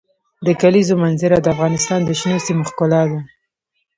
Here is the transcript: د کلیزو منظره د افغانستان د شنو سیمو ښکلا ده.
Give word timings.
د 0.45 0.47
کلیزو 0.61 0.95
منظره 1.03 1.37
د 1.41 1.47
افغانستان 1.55 1.99
د 2.03 2.09
شنو 2.19 2.37
سیمو 2.45 2.63
ښکلا 2.69 3.01
ده. 3.11 3.19